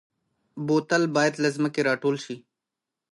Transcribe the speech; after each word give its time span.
بوتل 0.65 1.03
باید 1.15 1.33
له 1.43 1.49
ځمکې 1.55 1.81
راټول 1.89 2.15
شي. 2.25 2.35